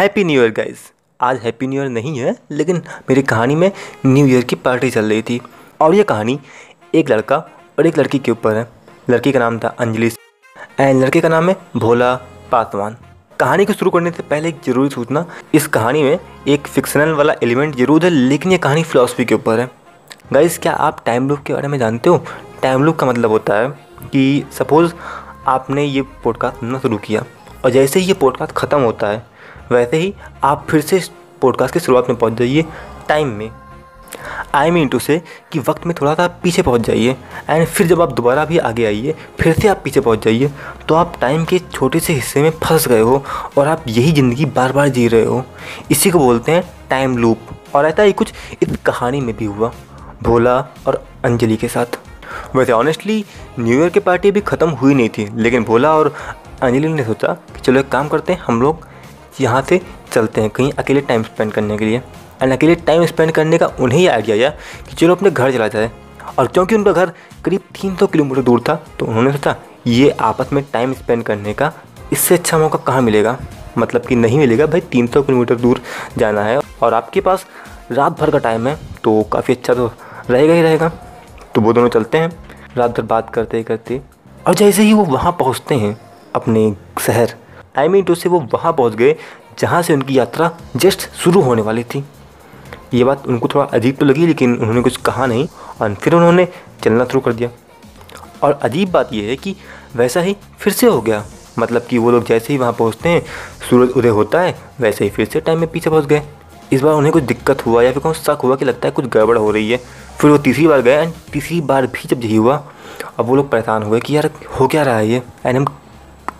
Happy 0.00 0.22
new 0.24 0.40
year 0.42 0.50
guys 0.56 0.78
आज 1.20 1.38
happy 1.38 1.66
new 1.66 1.80
year 1.80 1.88
नहीं 1.90 2.18
है, 2.18 2.34
लेकिन 2.50 2.76
मेरी 3.08 3.22
कहानी 3.22 3.54
में 3.54 3.70
न्यू 4.06 4.26
ईयर 4.26 4.44
की 4.44 4.56
पार्टी 4.56 4.90
चल 4.90 5.08
रही 5.08 5.22
थी। 5.22 5.40
और 5.80 5.94
ये 5.94 6.02
कहानी 6.02 6.38
एक 6.94 7.10
लड़का 7.10 7.36
और 7.78 7.86
एक 7.86 7.98
लड़की 7.98 8.18
के 8.18 8.30
ऊपर 8.32 8.56
है। 8.56 8.66
लड़की 9.10 9.32
का 9.32 9.38
नाम 9.38 9.58
था 9.58 9.68
अंजलि 9.80 10.10
एंड 10.80 11.02
लड़के 11.02 11.20
का 11.20 11.28
नाम 11.28 11.48
है 11.48 11.56
भोला 11.76 12.14
पासवान। 12.52 12.96
कहानी 13.40 13.64
को 13.64 13.72
शुरू 13.72 13.90
करने 13.90 14.10
से 14.10 14.22
पहले 14.22 14.48
एक 14.48 14.60
ज़रूरी 14.66 14.90
सूचना, 14.90 15.24
इस 15.54 15.66
कहानी 15.68 16.02
में 16.02 16.18
एक 16.48 16.66
फिक्शनल 16.66 17.12
वाला 17.14 17.34
एलिमेंट 17.42 17.76
ज़रूर 17.76 18.04
है, 18.04 18.10
लेकिन 18.10 18.52
ये 18.52 18.58
कहानी 18.58 18.82
फिलोसफी 18.82 19.24
के 19.24 19.34
ऊपर 19.34 19.60
है। 19.60 19.70
गाइस 20.32 20.58
क्या 20.58 20.72
आप 20.72 21.04
टाइम 21.06 21.28
लूप 21.28 21.42
के 21.46 21.52
बारे 21.52 21.68
में 21.68 21.78
जानते 21.78 22.10
हो? 22.10 22.24
टाइम 22.62 22.84
लूप 22.84 22.96
का 22.96 23.06
मतलब 23.06 23.30
होता 23.30 23.58
है 23.58 23.68
कि 24.04 24.44
सपोज़ 24.58 24.92
आपने 25.48 25.84
ये 25.84 26.02
पॉडकास्ट 26.24 26.60
सुनना 26.60 26.78
शुरू 26.78 26.98
किया, 26.98 27.24
और 27.64 27.70
जैसे 27.70 28.00
ही 28.00 28.06
ये 28.06 28.14
पॉडकास्ट 28.14 28.52
ख़त्म 28.52 28.80
होता 28.80 29.08
है 29.08 29.28
वैसे 29.72 29.96
ही 29.96 30.12
आप 30.44 30.66
फिर 30.70 30.80
से 30.80 31.00
पॉडकास्ट 31.42 31.74
की 31.74 31.80
शुरुआत 31.80 32.08
में 32.08 32.18
पहुँच 32.18 32.38
जाइए 32.38 32.64
टाइम 33.08 33.28
में। 33.28 33.50
आई 34.54 34.70
मीन 34.70 34.88
टू 34.88 34.98
से 34.98 35.20
कि 35.52 35.58
वक्त 35.58 35.86
में 35.86 35.94
थोड़ा 36.00 36.14
सा 36.14 36.26
पीछे 36.42 36.62
पहुँच 36.62 36.80
जाइए 36.80 37.16
एंड 37.50 37.66
फिर 37.66 37.86
जब 37.86 38.00
आप 38.02 38.12
दोबारा 38.12 38.44
भी 38.44 38.58
आगे 38.58 38.84
आइए, 38.86 39.14
फिर 39.40 39.52
से 39.52 39.68
आप 39.68 39.80
पीछे 39.84 40.00
पहुँच 40.00 40.24
जाइए 40.24 40.50
तो 40.88 40.94
आप 40.94 41.14
टाइम 41.20 41.44
के 41.44 41.58
छोटे 41.72 42.00
से 42.00 42.12
हिस्से 42.12 42.42
में 42.42 42.50
फंस 42.64 42.88
गए 42.88 43.00
हो 43.00 43.22
और 43.58 43.68
आप 43.68 43.84
यही 43.88 44.12
ज़िंदगी 44.12 44.44
बार 44.46 44.72
बार 44.72 44.88
जी 44.88 45.06
रहे 45.08 45.24
हो। 45.24 45.44
इसी 45.90 46.10
को 46.10 46.18
बोलते 46.18 46.52
हैं 46.52 46.64
टाइम 46.90 47.16
लूप 47.18 47.74
और 47.74 47.86
ऐसा 47.86 48.02
ही 48.02 48.12
कुछ 48.12 48.32
इस 48.62 48.76
कहानी 48.86 49.20
में 49.20 49.36
भी 49.36 49.44
हुआ, 49.44 49.72
भोला 50.22 50.58
और 50.86 51.04
अंजलि 51.24 51.56
के 51.56 51.68
साथ। 51.68 51.98
वैसे 52.56 52.72
ऑनेस्टली 52.72 53.24
न्यू 53.58 53.80
ईयर 53.80 53.88
की 53.88 54.00
पार्टी 54.00 54.30
भी 54.30 54.40
ख़त्म 54.40 54.70
हुई 54.70 54.94
नहीं 54.94 55.08
थी, 55.08 55.28
लेकिन 55.36 55.64
भोला 55.64 55.94
और 55.96 56.14
अंजलि 56.62 56.88
ने 56.88 57.04
सोचा 57.04 57.32
कि 57.54 57.60
चलो 57.60 57.80
एक 57.80 57.88
काम 57.88 58.08
करते 58.08 58.32
हैं, 58.32 58.40
हम 58.40 58.62
लोग 58.62 58.88
यहाँ 59.40 59.62
से 59.62 59.80
चलते 60.12 60.40
हैं 60.40 60.50
कहीं 60.50 60.72
अकेले 60.78 61.00
टाइम 61.00 61.22
स्पेंड 61.22 61.52
करने 61.52 61.78
के 61.78 61.84
लिए। 61.84 62.02
एंड 62.42 62.52
अकेले 62.52 62.74
टाइम 62.76 63.04
स्पेंड 63.06 63.32
करने 63.32 63.58
का 63.58 63.66
उन्हें 63.80 63.98
ही 63.98 64.06
आइडिया 64.06 64.36
आया 64.36 64.50
कि 64.88 64.96
चलो 64.96 65.14
अपने 65.14 65.30
घर 65.30 65.52
चला 65.52 65.68
जाए। 65.68 65.90
और 66.38 66.46
क्योंकि 66.46 66.74
उनका 66.74 66.92
घर 66.92 67.12
करीब 67.44 67.60
300 67.74 68.06
किलोमीटर 68.06 68.42
दूर 68.42 68.60
था 68.68 68.74
तो 68.98 69.06
उन्होंने 69.06 69.32
सोचा, 69.32 69.54
ये 69.86 70.10
आपस 70.10 70.52
में 70.52 70.62
टाइम 70.72 70.92
स्पेंड 70.94 71.22
करने 71.22 71.52
का 71.52 71.72
इससे 72.12 72.34
अच्छा 72.34 72.58
मौका 72.58 72.78
कहाँ 72.78 73.02
मिलेगा? 73.02 73.38
मतलब 73.78 74.06
कि 74.06 74.14
नहीं 74.16 74.38
मिलेगा, 74.38 74.66
भाई 74.66 74.80
300 74.92 75.22
किलोमीटर 75.22 75.56
दूर 75.56 75.80
जाना 76.18 76.42
है 76.42 76.58
और 76.82 76.94
आपके 76.94 77.20
पास 77.20 77.46
रात 77.92 78.20
भर 78.20 78.30
का 78.30 78.38
टाइम 78.38 78.68
है 78.68 78.78
तो 79.04 79.22
काफ़ी 79.32 79.54
अच्छा 79.54 79.74
तो 79.74 79.90
रहेगा 80.30 80.54
ही 80.54 80.62
रहेगा। 80.62 80.88
तो 81.54 81.60
वो 81.60 81.72
दोनों 81.72 81.88
चलते 81.88 82.18
हैं, 82.18 82.32
रात 82.76 82.90
भर 82.90 83.06
बात 83.06 83.30
करते 83.34 83.62
करते 83.62 84.00
और 84.46 84.54
जैसे 84.54 84.82
ही 84.82 84.92
वो 84.92 85.04
वहाँ 85.06 85.32
पहुँचते 85.32 85.74
हैं, 85.74 85.96
अपने 86.34 86.72
शहर 87.00 87.34
आई 87.74 87.88
मीन 87.88 88.04
टू 88.04 88.14
से 88.14 88.28
वो 88.28 88.40
वहाँ 88.52 88.72
पहुँच 88.72 88.94
गए, 88.94 89.16
जहाँ 89.58 89.82
से 89.82 89.94
उनकी 89.94 90.18
यात्रा 90.18 90.50
जस्ट 90.76 91.08
शुरू 91.14 91.40
होने 91.40 91.62
वाली 91.62 91.84
थी। 91.84 92.04
ये 92.94 93.04
बात 93.04 93.26
उनको 93.26 93.48
थोड़ा 93.48 93.64
अजीब 93.64 93.96
तो 93.96 94.06
लगी, 94.06 94.26
लेकिन 94.26 94.56
उन्होंने 94.56 94.80
कुछ 94.80 94.96
कहा 94.96 95.26
नहीं 95.26 95.48
और 95.80 95.94
फिर 95.94 96.14
उन्होंने 96.14 96.48
चलना 96.84 97.04
शुरू 97.04 97.20
कर 97.20 97.32
दिया। 97.32 97.50
और 98.42 98.58
अजीब 98.62 98.90
बात 98.90 99.12
यह 99.12 99.28
है 99.28 99.36
कि 99.36 99.56
वैसा 99.96 100.20
ही 100.20 100.36
फिर 100.58 100.72
से 100.72 100.86
हो 100.86 101.00
गया। 101.00 101.24
मतलब 101.58 101.82
कि 101.82 101.98
वो 101.98 102.10
लोग 102.10 102.26
जैसे 102.26 102.52
ही 102.52 102.58
वहाँ 102.58 102.72
पहुँचते 102.72 103.08
हैं, 103.08 103.22
सूरज 103.70 103.90
उदय 103.90 104.08
होता 104.08 104.40
है, 104.40 104.58
वैसे 104.80 105.04
ही 105.04 105.10
फिर 105.10 105.26
से 105.26 105.40
टाइम 105.40 105.58
में 105.58 105.68
पीछे 105.70 105.90
पहुँच 105.90 106.04
गए। 106.04 106.22
इस 106.72 106.80
बार 106.80 106.94
उन्हें 106.94 107.12
कुछ 107.12 107.22
दिक्कत 107.22 107.66
हुआ 107.66 107.82
या 107.82 107.92
फिर 107.92 108.02
कुछ 108.02 108.16
शक 108.16 108.38
हुआ 108.42 108.56
कि 108.56 108.64
लगता 108.64 108.88
है 108.88 108.92
कुछ 108.92 109.06
गड़बड़ 109.06 109.36
हो 109.38 109.50
रही 109.50 109.70
है। 109.70 109.80
फिर 110.20 110.30
वो 110.30 110.38
तीसरी 110.38 110.66
बार 110.66 110.82
गए 110.82 111.02
एंड 111.02 111.12
तीसरी 111.32 111.60
बार 111.60 111.86
भी 111.86 112.08
जब 112.08 112.24
यही 112.24 112.36
हुआ, 112.36 112.56
अब 113.18 113.26
वो 113.26 113.36
लोग 113.36 113.50
परेशान 113.50 113.82
हुए 113.82 114.00
कि 114.00 114.16
यार, 114.16 114.30
हो 114.60 114.66
क्या 114.66 114.82
रहा 114.82 114.96
है 114.96 115.08
ये? 115.08 115.22
एंड 115.46 115.56
हम 115.56 115.64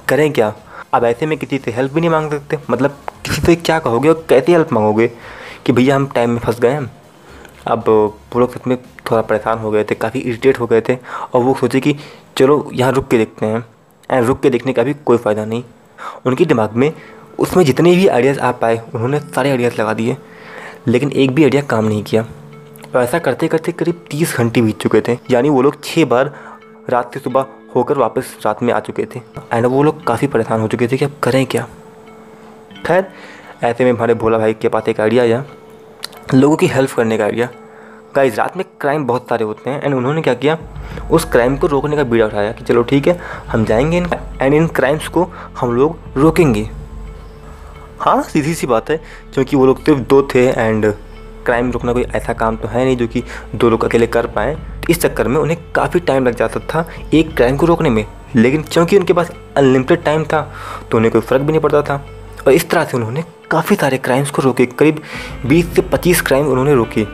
करें 0.08 0.32
क्या? 0.32 0.52
अब 0.92 1.04
ऐसे 1.04 1.26
में 1.26 1.38
किसी 1.38 1.58
से 1.58 1.70
हेल्प 1.70 1.92
भी 1.92 2.00
नहीं 2.00 2.10
मांग 2.10 2.30
सकते? 2.30 2.58
मतलब 2.70 2.98
किसी 3.24 3.42
से 3.42 3.56
क्या 3.56 3.78
कहोगे 3.78 4.08
और 4.08 4.24
कैसे 4.28 4.52
हेल्प 4.52 4.72
मांगोगे 4.72 5.06
कि 5.66 5.72
भैया 5.72 5.96
हम 5.96 6.06
टाइम 6.06 6.30
में 6.30 6.38
फंस 6.38 6.60
गए 6.60 6.68
हैं? 6.68 6.90
अब 7.66 7.84
वो 7.88 8.40
लोग 8.40 8.54
में 8.66 8.76
थोड़ा 9.10 9.22
परेशान 9.22 9.58
हो 9.58 9.70
गए 9.70 9.84
थे, 9.84 9.94
काफ़ी 9.94 10.20
इरीटेट 10.20 10.60
हो 10.60 10.66
गए 10.66 10.80
थे 10.80 10.96
और 11.34 11.40
वो 11.40 11.54
सोचे 11.54 11.80
कि 11.80 11.96
चलो 12.36 12.70
यहाँ 12.72 12.92
रुक 12.92 13.08
के 13.08 13.18
देखते 13.18 13.46
हैं। 13.46 13.64
एंड 14.10 14.26
रुक 14.26 14.40
के 14.40 14.50
देखने 14.50 14.72
का 14.72 14.82
भी 14.82 14.94
कोई 14.94 15.16
फ़ायदा 15.16 15.44
नहीं। 15.44 15.62
उनके 16.26 16.44
दिमाग 16.44 16.72
में 16.72 16.92
उसमें 17.38 17.64
जितने 17.64 17.94
भी 17.94 18.06
आइडियाज़ 18.08 18.40
आ 18.40 18.52
पाए, 18.52 18.82
उन्होंने 18.94 19.20
सारे 19.20 19.50
आइडियाज़ 19.50 19.80
लगा 19.80 19.94
दिए, 19.94 20.16
लेकिन 20.88 21.12
एक 21.12 21.34
भी 21.34 21.42
आइडिया 21.42 21.62
काम 21.62 21.84
नहीं 21.84 22.02
किया। 22.04 22.22
और 22.94 23.02
ऐसा 23.02 23.18
करते 23.18 23.48
करते 23.48 23.72
करीब 23.72 24.04
तीस 24.10 24.36
घंटे 24.36 24.62
बीत 24.62 24.78
चुके 24.78 25.00
थे। 25.00 25.18
यानी 25.30 25.48
वो 25.48 25.62
लोग 25.62 25.84
छः 25.84 26.04
बार 26.04 26.34
रात 26.90 27.14
से 27.14 27.20
सुबह 27.20 27.46
होकर 27.74 27.98
वापस 27.98 28.36
रात 28.46 28.62
में 28.62 28.72
आ 28.72 28.80
चुके 28.80 29.06
थे। 29.06 29.20
एंड 29.52 29.66
वो 29.66 29.82
लोग 29.82 30.04
काफ़ी 30.06 30.26
परेशान 30.26 30.60
हो 30.60 30.68
चुके 30.68 30.88
थे 30.88 30.96
कि 30.96 31.04
अब 31.04 31.12
करें 31.22 31.44
क्या? 31.46 31.66
खैर, 32.86 33.06
ऐसे 33.62 33.84
में 33.84 33.92
हमारे 33.92 34.14
भोला 34.14 34.38
भाई 34.38 34.54
के 34.54 34.68
पास 34.68 34.88
एक 34.88 35.00
आइडिया 35.00 35.22
आया। 35.22 35.44
लोगों 36.34 36.56
की 36.56 36.66
हेल्प 36.66 36.92
करने 36.92 37.18
का 37.18 37.24
आइडिया 37.24 37.48
गाइज़ 38.16 38.36
रात 38.36 38.56
में 38.56 38.64
क्राइम 38.80 39.04
बहुत 39.06 39.28
सारे 39.28 39.44
होते 39.44 39.70
हैं 39.70 39.82
एंड 39.82 39.94
उन्होंने 39.94 40.22
क्या 40.22 40.34
किया? 40.34 40.56
उस 41.10 41.24
क्राइम 41.24 41.56
को 41.56 41.66
रोकने 41.66 41.96
का 41.96 42.04
बीड़ा 42.04 42.26
उठाया 42.26 42.52
कि 42.52 42.64
चलो 42.64 42.82
ठीक 42.82 43.06
है, 43.08 43.18
हम 43.48 43.64
जाएँगे 43.64 43.96
इन 43.96 44.08
एंड 44.40 44.54
इन 44.54 44.66
क्राइम्स 44.68 45.08
को 45.08 45.28
हम 45.58 45.72
लोग 45.72 45.98
रोकेंगे। 46.16 46.68
हाँ 48.00 48.22
सीधी 48.22 48.54
सी 48.54 48.66
बात 48.66 48.90
है, 48.90 48.96
क्योंकि 49.34 49.56
वो 49.56 49.66
लोग 49.66 49.84
सिर्फ़ 49.84 50.00
दो 50.00 50.22
थे 50.34 50.46
एंड 50.48 50.92
क्राइम 51.46 51.70
रोकना 51.70 51.92
कोई 51.92 52.02
ऐसा 52.14 52.32
काम 52.32 52.56
तो 52.56 52.68
है 52.68 52.84
नहीं 52.84 52.96
जो 52.96 53.06
कि 53.06 53.22
दो 53.54 53.70
लोग 53.70 53.84
अकेले 53.84 54.06
कर 54.06 54.26
पाएँ। 54.26 54.56
इस 54.90 55.00
चक्कर 55.00 55.28
में 55.28 55.40
उन्हें 55.40 55.58
काफ़ी 55.74 56.00
टाइम 56.00 56.26
लग 56.26 56.36
जाता 56.36 56.60
था 56.60 56.88
एक 57.14 57.36
क्राइम 57.36 57.56
को 57.56 57.66
रोकने 57.66 57.90
में। 57.90 58.06
लेकिन 58.36 58.62
क्योंकि 58.62 58.96
उनके 58.96 59.12
पास 59.12 59.30
अनलिमिटेड 59.56 60.02
टाइम 60.02 60.24
था 60.24 60.52
तो 60.90 60.96
उन्हें 60.96 61.12
कोई 61.12 61.20
फ़र्क 61.20 61.42
भी 61.42 61.52
नहीं 61.52 61.60
पड़ता 61.60 61.82
था। 61.82 62.06
और 62.46 62.52
इस 62.52 62.70
तरह 62.70 62.84
से 62.84 62.96
उन्होंने 62.96 63.24
काफ़ी 63.50 63.76
सारे 63.76 63.98
क्राइम्स 63.98 64.30
को 64.30 64.42
रोके। 64.42 64.66
करीब 64.66 65.00
20 65.46 65.74
से 65.74 65.82
25 65.82 66.20
क्राइम 66.20 66.46
उन्होंने 66.46 66.74
रोके। 66.74 67.06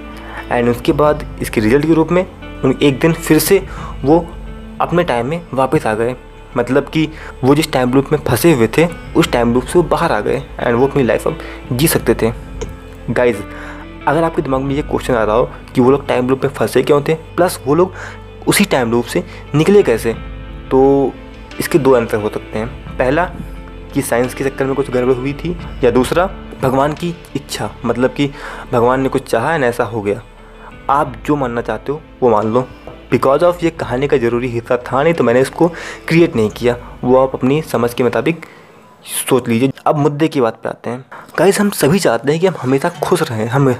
एंड 0.51 0.69
उसके 0.69 0.93
बाद 0.93 1.27
इसके 1.43 1.61
रिज़ल्ट 1.61 1.87
के 1.87 1.95
रूप 1.95 2.13
में 2.13 2.27
उन 2.65 2.79
एक 2.83 2.99
दिन 3.01 3.13
फिर 3.13 3.39
से 3.39 3.67
वो 4.03 4.27
अपने 4.81 5.05
टाइम 5.05 5.27
में 5.27 5.47
वापस 5.55 5.87
आ 5.87 5.95
गए। 5.95 6.17
मतलब 6.57 6.89
कि 6.89 7.09
वो 7.45 7.55
जिस 7.55 7.73
टाइम 7.73 7.93
लूप 7.93 8.07
में 8.13 8.19
फंसे 8.19 8.53
हुए 8.53 8.69
थे, 8.79 8.89
उस 9.17 9.31
टाइम 9.33 9.55
लूप 9.55 9.65
से 9.65 9.79
वो 9.79 9.83
बाहर 9.83 10.13
आ 10.13 10.21
गए। 10.21 10.43
एंड 10.61 10.77
वो 10.77 10.87
अपनी 10.87 11.03
लाइफ 11.03 11.27
अब 11.27 11.39
जी 11.73 11.89
सकते 11.89 12.15
थे। 12.15 12.33
गाइज़ 13.11 13.37
अगर 14.09 14.25
आपके 14.25 14.43
दिमाग 14.43 14.61
में 14.61 14.75
ये 14.75 14.83
क्वेश्चन 14.83 15.15
आ 15.15 15.25
रहा 15.25 15.37
हो 15.37 15.51
कि 15.75 15.81
वो 15.81 15.91
लोग 15.91 16.07
टाइम 16.07 16.29
लूप 16.29 16.45
में 16.45 16.51
फंसे 16.51 16.83
क्यों 16.83 17.03
थे? 17.03 17.15
प्लस 17.15 17.61
वो 17.67 17.75
लोग 17.75 17.93
उसी 18.47 18.65
टाइम 18.65 18.91
लूप 18.91 19.05
से 19.05 19.25
निकले 19.55 19.83
कैसे? 19.83 20.15
तो 20.71 21.13
इसके 21.61 21.79
दो 21.79 21.95
आंसर 21.95 22.17
हो 22.17 22.29
सकते 22.29 22.59
हैं। 22.59 22.97
पहला, 22.99 23.31
कि 23.95 24.03
साइंस 24.03 24.35
के 24.35 24.45
चक्कर 24.45 24.65
में 24.65 24.75
कुछ 24.75 24.91
गड़बड़ 24.91 25.15
हुई 25.15 25.33
थी। 25.33 25.57
या 25.85 25.91
दूसरा, 25.91 26.31
भगवान 26.63 26.93
की 26.93 27.15
इच्छा 27.37 27.71
मतलब 27.85 28.11
कि 28.11 28.31
भगवान 28.73 29.01
ने 29.01 29.09
कुछ 29.09 29.23
चाहा 29.23 29.53
है 29.53 29.61
ऐसा 29.61 29.85
हो 29.85 30.03
गया। 30.03 30.23
आप 30.91 31.17
जो 31.27 31.37
मानना 31.37 31.61
चाहते 31.61 31.93
हो, 31.93 32.03
वो 32.23 32.31
मान 32.31 32.47
लो। 32.47 32.61
बिकॉज़ 33.11 33.45
ऑफ़ 33.45 33.65
ये 33.65 33.71
कहानी 33.71 34.09
का 34.09 34.17
ज़रूरी 34.17 34.49
हिस्सा 34.49 34.77
था 34.77 35.03
नहीं 35.03 35.15
तो 35.15 35.25
मैंने 35.25 35.41
इसको 35.41 35.69
क्रिएट 36.09 36.37
नहीं 36.37 36.51
किया। 36.51 36.77
वो 37.05 37.17
आप 37.17 37.35
अपनी 37.35 37.63
समझ 37.63 37.95
के 37.95 38.03
मुताबिक 38.03 38.47
सोच 39.07 39.49
लीजिए। 39.49 39.73
अब 39.87 39.97
मुद्दे 39.97 40.29
की 40.29 40.41
बात 40.41 40.59
पे 40.63 40.69
आते 40.69 40.91
हैं। 40.91 41.05
गाइस 41.39 41.61
हम 41.61 41.71
सभी 41.73 41.99
चाहते 41.99 42.33
हैं 42.33 42.41
कि 42.41 42.47
हम 42.47 42.55
हमेशा 42.61 42.89
खुश 43.03 43.23
रहें। 43.23 43.47
हम 43.49 43.75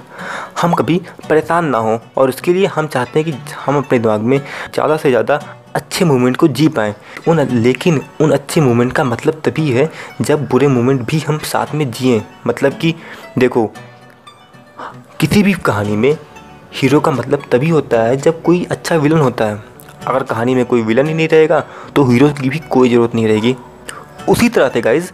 हम 0.63 0.75
कभी 0.75 1.01
परेशान 1.29 1.67
ना 1.67 1.79
हों 1.79 1.99
और 2.17 2.29
इसके 2.29 2.53
लिए 2.53 2.67
हम 2.67 2.87
चाहते 2.87 3.21
हैं 3.21 3.31
कि 3.31 3.55
हम 3.57 3.77
अपने 3.79 3.99
दिमाग 3.99 4.21
में 4.23 4.39
ज़्यादा 4.39 4.97
से 4.97 5.11
ज़्यादा 5.11 5.41
अच्छे 5.75 6.05
मोमेंट 6.05 6.37
को 6.37 6.49
जी 6.49 6.69
पाएँ। 6.69 6.95
उन, 7.29 7.41
लेकिन 7.41 8.01
उन 8.21 8.31
अच्छे 8.31 8.61
मोमेंट 8.61 8.93
का 8.93 9.05
मतलब 9.05 9.41
तभी 9.45 9.71
है 9.71 9.91
जब 10.21 10.47
बुरे 10.49 10.69
मोमेंट 10.69 11.03
भी 11.03 11.19
हम 11.19 11.39
साथ 11.45 11.75
में 11.75 11.91
जिए। 11.91 12.23
मतलब 12.47 12.73
कि, 12.73 12.95
देखो, 13.39 13.71
किसी 15.21 15.43
भी 15.43 15.53
कहानी 15.65 15.97
में 15.97 16.17
हीरो 16.75 17.01
का 17.01 17.11
मतलब 17.11 17.43
तभी 17.53 17.69
होता 17.69 18.03
है 18.03 18.17
जब 18.17 18.43
कोई 18.43 18.65
अच्छा 18.71 18.97
विलन 18.97 19.19
होता 19.19 19.45
है। 19.45 19.63
अगर 20.07 20.23
कहानी 20.23 20.55
में 20.55 20.65
कोई 20.65 20.83
विलन 20.83 21.09
ही 21.09 21.15
नहीं 21.15 21.29
रहेगा 21.29 21.61
तो 21.97 22.05
हीरो 22.05 22.29
की 22.33 22.49
भी 22.49 22.59
कोई 22.71 22.89
ज़रूरत 22.89 23.15
नहीं 23.15 23.27
रहेगी। 23.29 23.57
उसी 24.29 24.49
तरह 24.49 24.69
से 24.69 24.81
गाइज़ 24.81 25.11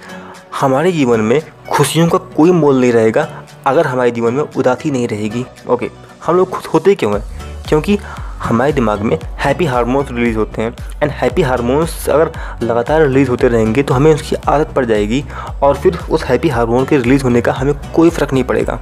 हमारे 0.60 0.92
जीवन 0.92 1.20
में 1.20 1.40
खुशियों 1.70 2.08
का 2.08 2.18
कोई 2.36 2.50
मोल 2.50 2.80
नहीं 2.80 2.92
रहेगा 2.92 3.28
अगर 3.66 3.86
हमारे 3.86 4.10
जीवन 4.10 4.34
में 4.34 4.42
उदासी 4.42 4.90
नहीं 4.90 5.08
रहेगी। 5.08 5.44
ओके 5.70 5.90
हम 6.26 6.36
लोग 6.36 6.48
खुश 6.50 6.66
होते 6.74 6.94
क्यों 6.94 7.12
हैं? 7.14 7.22
क्योंकि 7.68 7.96
हमारे 8.42 8.72
दिमाग 8.72 9.00
में 9.00 9.18
हैप्पी 9.38 9.64
हार्मोन्स 9.64 10.10
रिलीज़ 10.10 10.36
होते 10.36 10.62
हैं 10.62 10.74
एंड 11.02 11.10
हैप्पी 11.10 11.42
हार्मोन्स 11.42 12.08
अगर 12.08 12.32
लगातार 12.62 13.02
रिलीज़ 13.02 13.30
होते 13.30 13.48
रहेंगे 13.48 13.82
तो 13.82 13.94
हमें 13.94 14.14
उसकी 14.14 14.36
आदत 14.48 14.72
पड़ 14.76 14.84
जाएगी 14.84 15.24
और 15.62 15.76
फिर 15.76 15.98
उस 16.10 16.24
हैप्पी 16.24 16.48
हार्मोन 16.48 16.84
के 16.84 16.96
रिलीज़ 16.96 17.22
होने 17.22 17.40
का 17.40 17.52
हमें 17.52 17.74
कोई 17.94 18.10
फ़र्क 18.10 18.32
नहीं 18.32 18.44
पड़ेगा। 18.44 18.80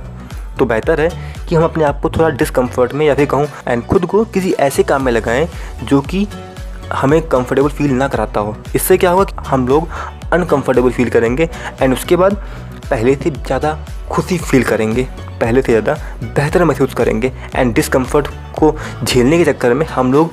तो 0.59 0.65
बेहतर 0.65 1.01
है 1.01 1.35
कि 1.49 1.55
हम 1.55 1.65
अपने 1.65 1.85
आप 1.85 2.01
को 2.01 2.11
थोड़ा 2.11 2.29
डिसकम्फर्ट 2.31 2.93
में 2.93 3.07
या 3.07 3.15
फिर 3.15 3.27
कहूँ 3.27 3.49
एंड 3.69 3.87
खुद 3.87 4.07
को 4.07 4.25
किसी 4.25 4.53
ऐसे 4.61 4.83
काम 4.83 5.03
में 5.03 5.13
लगाएँ 5.13 5.49
जो 5.85 6.01
कि 6.01 6.27
हमें 6.93 7.21
कंफर्टेबल 7.23 7.69
फील 7.69 7.93
ना 7.93 8.09
कराता 8.09 8.41
हो। 8.41 8.57
इससे 8.75 8.97
क्या 8.99 9.11
होगा 9.11 9.25
कि 9.25 9.49
हम 9.49 9.67
लोग 9.69 9.89
अनकंफर्टेबल 10.33 10.91
फील 10.91 11.11
करेंगे 11.11 11.49
एंड 11.83 11.93
उसके 11.95 12.17
बाद 12.17 12.35
पहले 12.91 13.15
से 13.15 13.31
ज़्यादा 13.31 13.79
खुशी 14.11 14.39
फील 14.39 14.63
करेंगे, 14.65 15.03
पहले 15.41 15.63
से 15.63 15.73
ज़्यादा 15.73 15.95
बेहतर 16.25 16.65
महसूस 16.65 16.95
करेंगे 16.95 17.33
एंड 17.55 17.75
डिसकम्फर्ट 17.75 18.29
को 18.59 18.75
झेलने 19.05 19.39
के 19.39 19.45
चक्कर 19.45 19.75
में 19.75 19.87
हम 19.87 20.13
लोग 20.13 20.33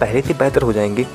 पहले 0.00 0.22
से 0.22 0.34
बेहतर 0.34 0.62
हो 0.62 0.72
जाएँगे। 0.72 1.06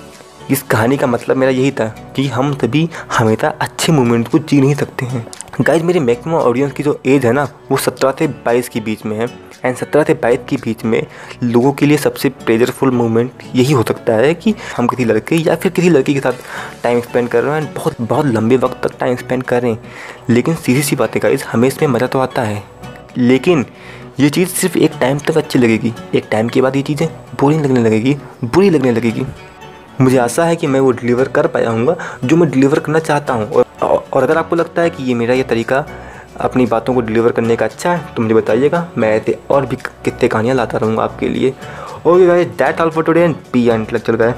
इस 0.52 0.62
कहानी 0.62 0.98
का 0.98 1.08
मतलब 1.08 1.38
मेरा 1.38 1.52
यही 1.52 1.72
था 1.72 1.86
कि 2.16 2.28
हम 2.28 2.54
सभी 2.54 2.90
हमेशा 3.12 3.54
अच्छे 3.62 3.92
मोमेंट 3.92 4.28
को 4.28 4.40
जी 4.40 4.62
नहीं 4.62 4.76
सकते 4.76 5.06
हैं। 5.06 5.26
गाइज़ 5.60 5.84
मेरे 5.84 6.00
मैक्सिमम 6.00 6.36
ऑडियंस 6.36 6.72
की 6.72 6.84
जो 6.84 7.00
एज 7.06 7.26
है 7.26 7.32
ना 7.34 7.44
वो 7.72 7.78
सत्रह 7.78 8.12
से 8.20 8.28
बाईस 8.46 8.68
के 8.70 8.80
बीच 8.80 9.06
में 9.06 9.16
है। 9.18 9.26
एंड 9.66 9.76
सत्रह 9.76 10.04
से 10.04 10.14
बाईस 10.14 10.40
के 10.50 10.56
बीच 10.56 10.84
में 10.86 11.02
लोगों 11.44 11.72
के 11.72 11.86
लिए 11.86 11.98
सबसे 11.98 12.30
प्लेजरफुल 12.46 12.92
मोमेंट 12.92 13.44
यही 13.56 13.74
हो 13.74 13.84
सकता 13.84 14.14
है 14.14 14.34
कि 14.34 14.54
हम 14.78 14.88
किसी 14.88 15.06
लड़के 15.06 15.36
या 15.38 15.56
फिर 15.56 15.72
किसी 15.72 15.90
लड़की 15.90 16.14
के 16.14 16.20
साथ 16.20 16.34
टाइम 16.84 17.02
स्पेंड 17.02 17.28
कर 17.30 17.44
रहे 17.44 17.56
हैं 17.56 17.62
एंड 17.62 17.76
बहुत 17.76 18.02
बहुत 18.02 18.26
लंबे 18.26 18.58
वक्त 18.58 18.82
तक 18.84 18.98
टाइम 19.00 19.16
स्पेंड 19.16 19.44
कर 19.44 19.62
रहे 19.62 19.72
हैं। 19.72 19.80
लेकिन 20.30 20.56
सीधी 20.56 20.82
सी 20.82 20.96
बात 20.96 21.18
गाइज़ 21.18 21.44
हमें 21.44 21.68
इसमें 21.68 21.88
मज़ा 21.90 22.08
तो 22.08 22.20
आता 22.20 22.42
है। 22.42 22.64
लेकिन 23.18 23.66
ये 24.20 24.30
चीज़ 24.30 24.50
सिर्फ़ 24.50 24.78
एक 24.78 24.92
टाइम 25.02 25.20
तक 25.20 25.38
अच्छी 25.38 25.60
लगेगी। 25.60 25.94
एक 26.16 26.28
टाइम 26.32 26.50
के 26.50 26.62
बाद 26.62 26.76
ये 26.76 26.82
चीज़ें 26.82 27.08
बोरिंग 27.42 27.66
लगने 27.66 27.80
लगेगी 27.80 28.16
बुरी 28.44 28.70
लगने 28.70 28.92
लगेगी। 28.92 29.26
मुझे 30.02 30.18
आशा 30.18 30.46
है 30.46 30.56
कि 30.56 30.68
मैं 30.68 30.80
वो 30.80 30.92
डिलीवर 30.92 31.28
कर 31.28 31.48
पाया 31.48 31.70
हूँ 31.70 31.96
जो 32.26 32.36
मैं 32.36 32.50
डिलीवर 32.52 32.80
करना 32.80 33.00
चाहता 33.00 33.34
हूँ। 33.34 33.50
और, 33.50 33.66
और 34.14 34.24
अगर 34.24 34.38
आपको 34.38 34.56
लगता 34.56 34.82
है 34.82 34.90
कि 34.90 35.04
ये 35.04 35.14
मेरा 35.14 35.34
ये 35.34 35.44
तरीका 35.44 35.86
अपनी 36.40 36.66
बातों 36.66 36.94
को 36.94 37.02
डिलीवर 37.02 37.32
करने 37.32 37.56
का 37.56 37.66
अच्छा 37.66 37.94
है 37.94 38.14
तो 38.16 38.22
मुझे 38.22 38.36
बताइएगा। 38.36 38.88
मैं 38.98 39.10
ऐसे 39.18 39.38
और 39.50 39.66
भी 39.66 39.76
कितने 39.76 40.28
कहानियाँ 40.28 40.56
लाता 40.56 40.78
रहूँगा 40.78 41.04
आपके 41.04 41.30
लिए। 41.30 41.54
Okay 42.08 42.26
guys 42.28 42.48
that 42.58 42.82
all 42.82 42.90
for 42.90 43.04
today 43.04 43.22
and 43.22 43.36
B 43.54 43.68
चल 43.98 44.16
गाय 44.16 44.34